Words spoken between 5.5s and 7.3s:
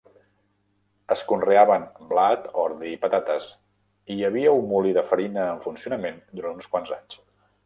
en funcionament durant uns quants anys.